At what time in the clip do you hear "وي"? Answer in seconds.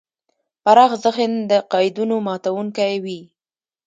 3.03-3.21